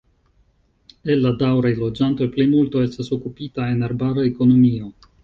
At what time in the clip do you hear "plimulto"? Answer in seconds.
2.37-2.81